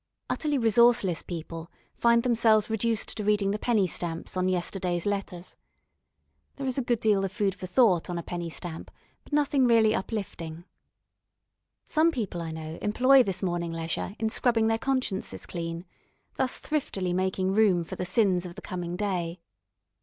[0.31, 5.55] Utterly resourceless people find themselves reduced to reading the penny stamps on yesterday's letters.
[6.55, 8.89] There is a good deal of food for thought on a penny stamp,
[9.23, 10.63] but nothing really uplifting.
[11.83, 15.85] Some people I know employ this morning leisure in scrubbing their consciences clean,
[16.35, 19.39] thus thriftily making room for the sins of the coming day.